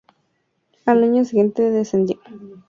[0.87, 2.17] Al año siguiente descendió.